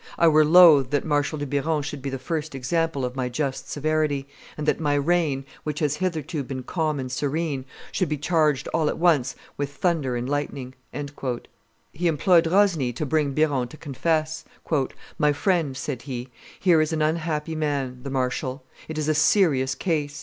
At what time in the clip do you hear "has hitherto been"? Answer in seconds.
5.77-6.63